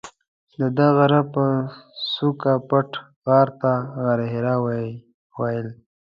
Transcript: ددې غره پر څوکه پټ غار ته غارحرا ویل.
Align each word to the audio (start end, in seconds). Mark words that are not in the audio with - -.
ددې 0.59 0.87
غره 0.97 1.21
پر 1.33 1.51
څوکه 2.13 2.53
پټ 2.69 2.89
غار 3.25 3.49
ته 3.61 3.73
غارحرا 4.03 4.55
ویل. 5.37 5.67